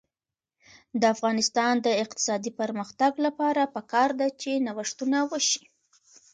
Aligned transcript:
د 0.99 1.01
افغانستان 1.15 1.73
د 1.85 1.87
اقتصادي 2.03 2.51
پرمختګ 2.59 3.11
لپاره 3.25 3.71
پکار 3.75 4.09
ده 4.19 4.27
چې 4.41 4.51
نوښتونه 4.65 5.19
وشي. 5.31 5.63